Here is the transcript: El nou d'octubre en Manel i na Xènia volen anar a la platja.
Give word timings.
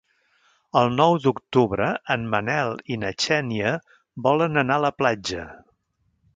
El 0.79 0.87
nou 0.99 1.17
d'octubre 1.25 1.89
en 2.15 2.25
Manel 2.33 2.73
i 2.95 2.99
na 3.03 3.13
Xènia 3.27 3.77
volen 4.31 4.67
anar 4.67 4.81
a 4.83 4.87
la 4.89 4.95
platja. 5.03 5.49